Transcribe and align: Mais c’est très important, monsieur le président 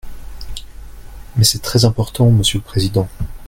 Mais 1.35 1.43
c’est 1.43 1.59
très 1.61 1.85
important, 1.85 2.31
monsieur 2.31 2.57
le 2.57 2.63
président 2.63 3.07